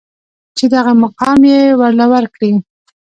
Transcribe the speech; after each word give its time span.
چې 0.57 0.65
دغه 0.75 0.91
مقام 1.03 1.39
يې 1.49 1.59
ورله 1.79 2.05
ورکړې. 2.13 2.51